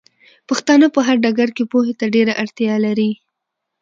پښتانۀ 0.49 0.87
په 0.95 0.99
هر 1.07 1.15
ډګر 1.23 1.49
کې 1.55 1.63
پوهې 1.71 1.93
ته 1.99 2.05
ډېره 2.15 2.33
اړتيا 2.41 2.75
لري 2.85 3.11